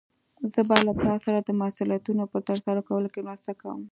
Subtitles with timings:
[0.53, 3.81] زه به له تا سره د مسؤليتونو په ترسره کولو کې مرسته کوم.